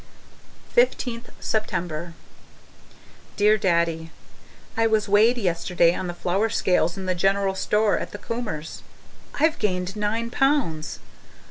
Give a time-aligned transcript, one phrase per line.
[0.75, 2.15] 15th September
[3.37, 4.09] Dear Daddy,
[4.75, 8.81] I was weighed yesterday on the flour scales in the general store at the Comers.
[9.35, 10.97] I've gained nine pounds!